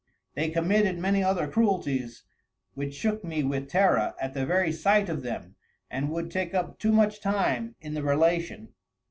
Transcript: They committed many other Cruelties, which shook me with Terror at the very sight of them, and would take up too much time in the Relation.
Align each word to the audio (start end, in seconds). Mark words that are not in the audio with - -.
They 0.33 0.49
committed 0.49 0.97
many 0.97 1.23
other 1.23 1.47
Cruelties, 1.47 2.23
which 2.73 2.95
shook 2.95 3.23
me 3.23 3.43
with 3.43 3.69
Terror 3.69 4.15
at 4.19 4.33
the 4.33 4.47
very 4.47 4.71
sight 4.71 5.09
of 5.09 5.21
them, 5.21 5.53
and 5.91 6.09
would 6.09 6.31
take 6.31 6.55
up 6.55 6.79
too 6.79 6.91
much 6.91 7.21
time 7.21 7.75
in 7.81 7.93
the 7.93 8.01
Relation. 8.01 8.69